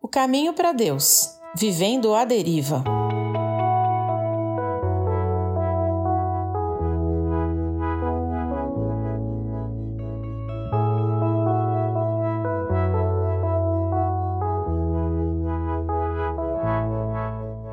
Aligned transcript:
O 0.00 0.06
caminho 0.06 0.52
para 0.54 0.72
Deus, 0.72 1.36
vivendo 1.56 2.14
a 2.14 2.24
deriva. 2.24 2.84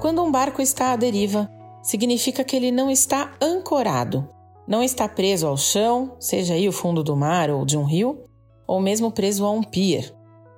Quando 0.01 0.23
um 0.23 0.31
barco 0.31 0.63
está 0.63 0.93
à 0.93 0.95
deriva, 0.95 1.47
significa 1.83 2.43
que 2.43 2.55
ele 2.55 2.71
não 2.71 2.89
está 2.89 3.33
ancorado, 3.39 4.27
não 4.67 4.81
está 4.81 5.07
preso 5.07 5.45
ao 5.45 5.55
chão, 5.55 6.15
seja 6.19 6.55
aí 6.55 6.67
o 6.67 6.71
fundo 6.71 7.03
do 7.03 7.15
mar 7.15 7.51
ou 7.51 7.63
de 7.63 7.77
um 7.77 7.83
rio, 7.83 8.25
ou 8.65 8.81
mesmo 8.81 9.11
preso 9.11 9.45
a 9.45 9.51
um 9.51 9.61
pier. 9.61 10.11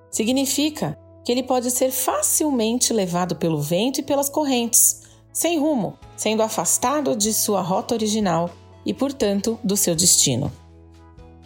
Significa 0.09 0.97
que 1.27 1.31
ele 1.33 1.43
pode 1.43 1.69
ser 1.71 1.91
facilmente 1.91 2.93
levado 2.93 3.35
pelo 3.35 3.61
vento 3.61 3.99
e 3.99 4.01
pelas 4.01 4.29
correntes, 4.29 5.01
sem 5.33 5.59
rumo, 5.59 5.99
sendo 6.15 6.41
afastado 6.41 7.17
de 7.17 7.33
sua 7.33 7.61
rota 7.61 7.93
original 7.93 8.49
e, 8.85 8.93
portanto, 8.93 9.59
do 9.61 9.75
seu 9.75 9.93
destino. 9.93 10.49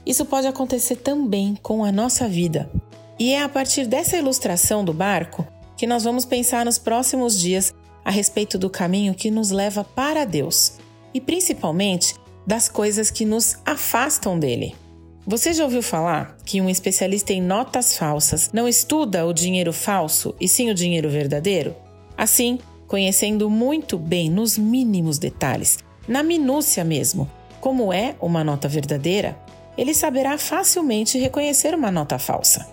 Isso 0.05 0.23
pode 0.23 0.45
acontecer 0.45 0.97
também 0.97 1.57
com 1.63 1.83
a 1.83 1.91
nossa 1.91 2.27
vida. 2.27 2.71
E 3.17 3.31
é 3.33 3.41
a 3.41 3.49
partir 3.49 3.87
dessa 3.87 4.15
ilustração 4.15 4.85
do 4.85 4.93
barco 4.93 5.47
que 5.75 5.87
nós 5.87 6.03
vamos 6.03 6.25
pensar 6.25 6.63
nos 6.63 6.77
próximos 6.77 7.39
dias 7.39 7.73
a 8.05 8.11
respeito 8.11 8.59
do 8.59 8.69
caminho 8.69 9.15
que 9.15 9.31
nos 9.31 9.49
leva 9.49 9.83
para 9.83 10.25
Deus 10.25 10.73
e 11.11 11.19
principalmente 11.19 12.13
das 12.45 12.69
coisas 12.69 13.09
que 13.09 13.25
nos 13.25 13.57
afastam 13.65 14.37
dele. 14.37 14.75
Você 15.25 15.53
já 15.53 15.63
ouviu 15.63 15.83
falar 15.83 16.35
que 16.43 16.59
um 16.59 16.67
especialista 16.67 17.31
em 17.31 17.41
notas 17.41 17.95
falsas 17.95 18.49
não 18.51 18.67
estuda 18.67 19.25
o 19.25 19.33
dinheiro 19.33 19.71
falso 19.71 20.33
e 20.41 20.47
sim 20.47 20.71
o 20.71 20.73
dinheiro 20.73 21.09
verdadeiro? 21.09 21.75
Assim, 22.17 22.57
conhecendo 22.87 23.47
muito 23.47 23.99
bem 23.99 24.31
nos 24.31 24.57
mínimos 24.57 25.19
detalhes, 25.19 25.77
na 26.07 26.23
minúcia 26.23 26.83
mesmo, 26.83 27.29
como 27.59 27.93
é 27.93 28.15
uma 28.19 28.43
nota 28.43 28.67
verdadeira, 28.67 29.37
ele 29.77 29.93
saberá 29.93 30.39
facilmente 30.39 31.19
reconhecer 31.19 31.75
uma 31.75 31.91
nota 31.91 32.17
falsa. 32.17 32.67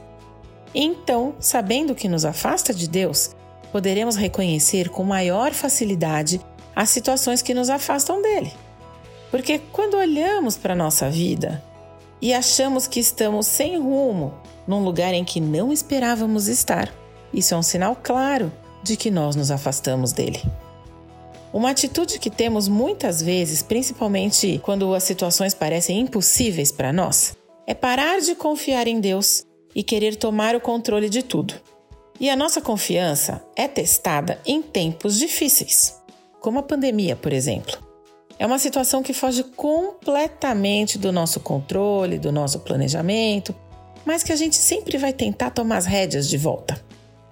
Então, 0.75 1.34
sabendo 1.39 1.95
que 1.95 2.08
nos 2.08 2.25
afasta 2.25 2.73
de 2.73 2.89
Deus, 2.89 3.30
poderemos 3.70 4.17
reconhecer 4.17 4.89
com 4.89 5.05
maior 5.05 5.53
facilidade 5.53 6.41
as 6.75 6.89
situações 6.89 7.42
que 7.42 7.53
nos 7.53 7.69
afastam 7.69 8.23
dele. 8.23 8.53
Porque 9.30 9.61
quando 9.70 9.98
olhamos 9.98 10.56
para 10.56 10.73
a 10.73 10.77
nossa 10.77 11.11
vida, 11.11 11.62
e 12.20 12.34
achamos 12.34 12.86
que 12.86 13.00
estamos 13.00 13.47
sem 13.47 13.78
rumo 13.78 14.34
num 14.66 14.84
lugar 14.84 15.14
em 15.14 15.24
que 15.24 15.41
não 15.41 15.72
esperávamos 15.72 16.48
estar. 16.48 16.92
Isso 17.33 17.55
é 17.55 17.56
um 17.56 17.62
sinal 17.62 17.97
claro 18.02 18.52
de 18.83 18.97
que 18.97 19.11
nós 19.11 19.34
nos 19.34 19.50
afastamos 19.50 20.12
dele. 20.12 20.42
Uma 21.52 21.70
atitude 21.70 22.19
que 22.19 22.28
temos 22.28 22.69
muitas 22.69 23.22
vezes, 23.22 23.62
principalmente 23.62 24.61
quando 24.62 24.94
as 24.94 25.02
situações 25.02 25.55
parecem 25.55 26.00
impossíveis 26.00 26.70
para 26.70 26.92
nós, 26.92 27.34
é 27.66 27.72
parar 27.72 28.20
de 28.20 28.34
confiar 28.34 28.86
em 28.86 29.00
Deus 29.00 29.44
e 29.74 29.83
querer 29.83 30.16
tomar 30.16 30.55
o 30.55 30.61
controle 30.61 31.08
de 31.08 31.22
tudo. 31.22 31.55
E 32.20 32.28
a 32.28 32.36
nossa 32.36 32.61
confiança 32.61 33.42
é 33.56 33.66
testada 33.69 34.41
em 34.44 34.61
tempos 34.61 35.19
difíceis, 35.19 35.94
como 36.41 36.58
a 36.58 36.62
pandemia, 36.62 37.16
por 37.16 37.33
exemplo. 37.33 37.88
É 38.39 38.47
uma 38.47 38.58
situação 38.58 39.03
que 39.03 39.12
foge 39.12 39.42
completamente 39.42 40.97
do 40.97 41.11
nosso 41.11 41.41
controle, 41.41 42.19
do 42.19 42.31
nosso 42.31 42.61
planejamento, 42.61 43.55
mas 44.05 44.22
que 44.22 44.33
a 44.33 44.36
gente 44.36 44.56
sempre 44.56 44.97
vai 44.97 45.12
tentar 45.12 45.50
tomar 45.50 45.78
as 45.78 45.86
rédeas 45.86 46.28
de 46.28 46.39
volta. 46.39 46.80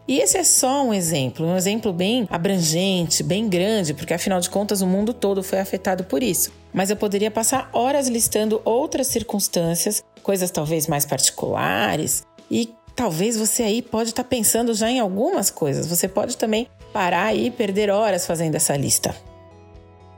E 0.08 0.20
esse 0.20 0.36
é 0.38 0.44
só 0.44 0.84
um 0.84 0.94
exemplo, 0.94 1.46
um 1.46 1.56
exemplo 1.56 1.92
bem 1.92 2.28
abrangente, 2.30 3.22
bem 3.22 3.48
grande, 3.48 3.92
porque 3.92 4.14
afinal 4.14 4.40
de 4.40 4.48
contas 4.48 4.80
o 4.80 4.86
mundo 4.86 5.12
todo 5.12 5.42
foi 5.42 5.58
afetado 5.58 6.04
por 6.04 6.22
isso. 6.22 6.52
Mas 6.72 6.90
eu 6.90 6.96
poderia 6.96 7.30
passar 7.30 7.68
horas 7.72 8.06
listando 8.06 8.60
outras 8.64 9.08
circunstâncias, 9.08 10.04
coisas 10.22 10.50
talvez 10.50 10.86
mais 10.86 11.04
particulares, 11.04 12.25
e 12.48 12.72
talvez 12.94 13.36
você 13.36 13.64
aí 13.64 13.82
pode 13.82 14.10
estar 14.10 14.25
pensando 14.25 14.75
já 14.75 14.88
em 14.88 15.00
algumas 15.00 15.50
coisas. 15.50 15.86
Você 15.86 16.06
pode 16.06 16.36
também 16.36 16.69
parar 16.92 17.34
e 17.34 17.50
perder 17.50 17.91
horas 17.91 18.26
fazendo 18.26 18.54
essa 18.54 18.76
lista. 18.76 19.14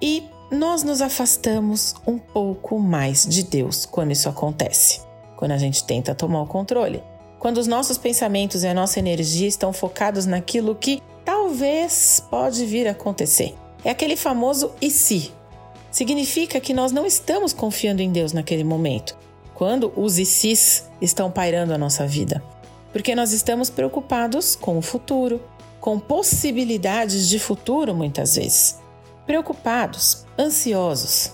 E 0.02 0.22
nós 0.50 0.82
nos 0.82 1.03
afastamos 1.03 1.94
um 2.06 2.16
pouco 2.16 2.78
mais 2.78 3.26
de 3.26 3.42
Deus 3.42 3.84
quando 3.84 4.12
isso 4.12 4.28
acontece, 4.31 5.03
quando 5.36 5.53
a 5.53 5.59
gente 5.59 5.84
tenta 5.84 6.14
tomar 6.14 6.42
o 6.42 6.47
controle. 6.47 7.03
Quando 7.38 7.59
os 7.59 7.66
nossos 7.66 7.98
pensamentos 7.98 8.62
e 8.62 8.66
a 8.66 8.75
nossa 8.75 8.98
energia 8.98 9.47
estão 9.47 9.72
focados 9.72 10.26
naquilo 10.26 10.75
que 10.75 11.03
talvez 11.25 12.25
pode 12.31 12.64
vir 12.64 12.88
a 12.88 12.92
acontecer. 12.92 13.54
É 13.84 13.91
aquele 13.91 14.16
famoso 14.16 14.72
e 14.81 14.91
se. 14.91 15.32
Significa 15.91 16.58
que 16.60 16.72
nós 16.72 16.92
não 16.92 17.06
estamos 17.06 17.53
confiando 17.53 18.03
em 18.03 18.10
Deus 18.10 18.32
naquele 18.32 18.64
momento, 18.64 19.16
quando 19.54 19.92
os 19.94 20.19
e 20.19 20.25
se's 20.25 20.88
estão 21.00 21.31
pairando 21.31 21.75
a 21.75 21.78
nossa 21.78 22.06
vida. 22.06 22.42
Porque 22.91 23.14
nós 23.14 23.32
estamos 23.32 23.70
preocupados 23.70 24.56
com 24.56 24.78
o 24.78 24.82
futuro, 24.82 25.41
com 25.78 26.00
possibilidades 26.00 27.28
de 27.28 27.38
futuro 27.38 27.94
muitas 27.94 28.34
vezes 28.34 28.88
preocupados, 29.28 30.24
ansiosos. 30.38 31.32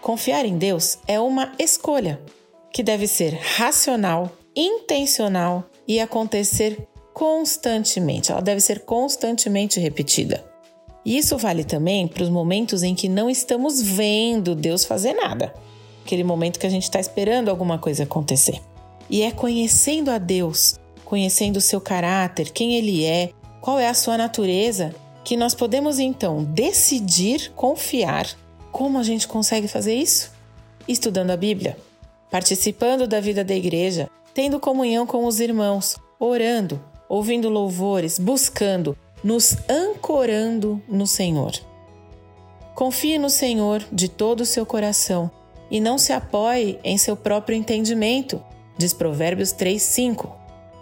Confiar 0.00 0.46
em 0.46 0.56
Deus 0.56 0.98
é 1.06 1.20
uma 1.20 1.52
escolha 1.58 2.18
que 2.72 2.82
deve 2.82 3.06
ser 3.06 3.34
racional, 3.34 4.32
intencional 4.56 5.64
e 5.86 6.00
acontecer 6.00 6.88
constantemente. 7.12 8.32
Ela 8.32 8.40
deve 8.40 8.62
ser 8.62 8.80
constantemente 8.86 9.78
repetida. 9.78 10.42
E 11.04 11.18
isso 11.18 11.36
vale 11.36 11.64
também 11.64 12.08
para 12.08 12.22
os 12.22 12.30
momentos 12.30 12.82
em 12.82 12.94
que 12.94 13.10
não 13.10 13.28
estamos 13.28 13.82
vendo 13.82 14.54
Deus 14.54 14.82
fazer 14.82 15.12
nada. 15.12 15.52
Aquele 16.06 16.24
momento 16.24 16.58
que 16.58 16.66
a 16.66 16.70
gente 16.70 16.84
está 16.84 16.98
esperando 16.98 17.50
alguma 17.50 17.78
coisa 17.78 18.04
acontecer. 18.04 18.58
E 19.10 19.20
é 19.20 19.30
conhecendo 19.30 20.10
a 20.10 20.16
Deus, 20.16 20.80
conhecendo 21.04 21.58
o 21.58 21.60
seu 21.60 21.80
caráter, 21.80 22.50
quem 22.52 22.74
Ele 22.74 23.04
é, 23.04 23.32
qual 23.60 23.78
é 23.78 23.86
a 23.86 23.94
sua 23.94 24.16
natureza, 24.16 24.94
que 25.24 25.36
nós 25.36 25.54
podemos 25.54 25.98
então 25.98 26.44
decidir 26.44 27.52
confiar. 27.54 28.26
Como 28.70 28.98
a 28.98 29.02
gente 29.02 29.28
consegue 29.28 29.68
fazer 29.68 29.94
isso? 29.94 30.32
Estudando 30.88 31.30
a 31.30 31.36
Bíblia, 31.36 31.76
participando 32.30 33.06
da 33.06 33.20
vida 33.20 33.44
da 33.44 33.54
igreja, 33.54 34.10
tendo 34.34 34.58
comunhão 34.58 35.06
com 35.06 35.26
os 35.26 35.40
irmãos, 35.40 35.96
orando, 36.18 36.82
ouvindo 37.08 37.48
louvores, 37.48 38.18
buscando, 38.18 38.96
nos 39.22 39.56
ancorando 39.68 40.82
no 40.88 41.06
Senhor. 41.06 41.52
Confie 42.74 43.18
no 43.18 43.28
Senhor 43.28 43.84
de 43.92 44.08
todo 44.08 44.40
o 44.40 44.46
seu 44.46 44.64
coração 44.64 45.30
e 45.70 45.80
não 45.80 45.98
se 45.98 46.12
apoie 46.12 46.78
em 46.82 46.98
seu 46.98 47.16
próprio 47.16 47.56
entendimento, 47.56 48.42
diz 48.78 48.92
Provérbios 48.92 49.52
3:5. 49.52 50.30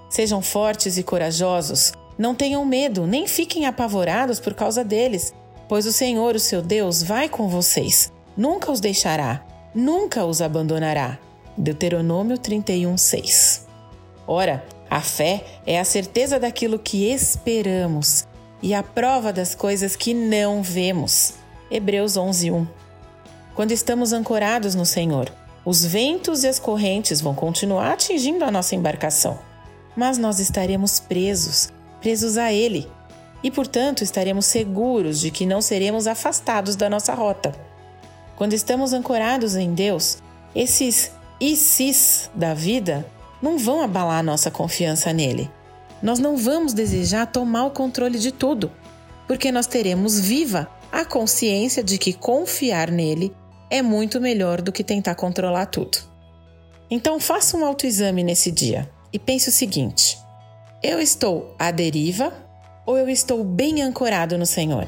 Sejam 0.08 0.40
fortes 0.40 0.96
e 0.96 1.02
corajosos, 1.02 1.92
não 2.20 2.34
tenham 2.34 2.66
medo, 2.66 3.06
nem 3.06 3.26
fiquem 3.26 3.64
apavorados 3.64 4.38
por 4.38 4.52
causa 4.52 4.84
deles, 4.84 5.32
pois 5.66 5.86
o 5.86 5.92
Senhor, 5.92 6.34
o 6.34 6.38
seu 6.38 6.60
Deus, 6.60 7.02
vai 7.02 7.30
com 7.30 7.48
vocês. 7.48 8.12
Nunca 8.36 8.70
os 8.70 8.78
deixará, 8.78 9.42
nunca 9.74 10.26
os 10.26 10.42
abandonará. 10.42 11.18
Deuteronômio 11.56 12.36
31, 12.36 12.98
6. 12.98 13.66
Ora, 14.26 14.62
a 14.90 15.00
fé 15.00 15.62
é 15.66 15.80
a 15.80 15.84
certeza 15.84 16.38
daquilo 16.38 16.78
que 16.78 17.10
esperamos 17.10 18.26
e 18.62 18.74
a 18.74 18.82
prova 18.82 19.32
das 19.32 19.54
coisas 19.54 19.96
que 19.96 20.12
não 20.12 20.62
vemos. 20.62 21.36
Hebreus 21.70 22.18
11, 22.18 22.50
1. 22.50 22.66
Quando 23.54 23.72
estamos 23.72 24.12
ancorados 24.12 24.74
no 24.74 24.84
Senhor, 24.84 25.32
os 25.64 25.82
ventos 25.82 26.44
e 26.44 26.48
as 26.48 26.58
correntes 26.58 27.22
vão 27.22 27.34
continuar 27.34 27.92
atingindo 27.92 28.44
a 28.44 28.50
nossa 28.50 28.74
embarcação, 28.74 29.38
mas 29.96 30.18
nós 30.18 30.38
estaremos 30.38 31.00
presos 31.00 31.70
presos 32.00 32.36
a 32.36 32.52
Ele, 32.52 32.90
e 33.42 33.50
portanto 33.50 34.02
estaremos 34.02 34.46
seguros 34.46 35.20
de 35.20 35.30
que 35.30 35.46
não 35.46 35.62
seremos 35.62 36.06
afastados 36.06 36.76
da 36.76 36.90
nossa 36.90 37.14
rota. 37.14 37.54
Quando 38.36 38.52
estamos 38.52 38.92
ancorados 38.92 39.54
em 39.54 39.74
Deus, 39.74 40.18
esses 40.54 41.12
sis 41.56 42.30
da 42.34 42.54
vida 42.54 43.06
não 43.40 43.58
vão 43.58 43.80
abalar 43.80 44.22
nossa 44.22 44.50
confiança 44.50 45.12
nele. 45.12 45.50
Nós 46.02 46.18
não 46.18 46.36
vamos 46.36 46.72
desejar 46.72 47.26
tomar 47.26 47.66
o 47.66 47.70
controle 47.70 48.18
de 48.18 48.32
tudo, 48.32 48.70
porque 49.26 49.52
nós 49.52 49.66
teremos 49.66 50.18
viva 50.18 50.68
a 50.90 51.04
consciência 51.04 51.82
de 51.82 51.98
que 51.98 52.12
confiar 52.12 52.90
nele 52.90 53.34
é 53.70 53.80
muito 53.80 54.20
melhor 54.20 54.60
do 54.60 54.72
que 54.72 54.82
tentar 54.82 55.14
controlar 55.14 55.66
tudo. 55.66 55.98
Então 56.90 57.20
faça 57.20 57.56
um 57.56 57.64
autoexame 57.64 58.24
nesse 58.24 58.50
dia 58.50 58.90
e 59.12 59.18
pense 59.18 59.48
o 59.48 59.52
seguinte: 59.52 60.18
eu 60.82 60.98
estou 60.98 61.54
à 61.58 61.70
deriva 61.70 62.32
ou 62.86 62.96
eu 62.96 63.08
estou 63.08 63.44
bem 63.44 63.82
ancorado 63.82 64.38
no 64.38 64.46
Senhor? 64.46 64.86